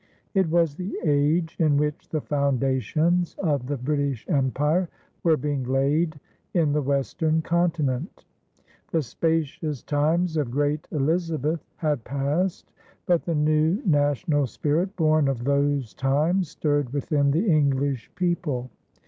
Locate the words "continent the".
7.43-9.03